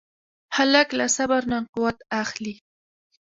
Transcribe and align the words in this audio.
هلک 0.55 0.89
له 0.99 1.05
صبر 1.17 1.41
نه 1.51 1.57
قوت 1.73 1.97
اخلي. 2.21 2.55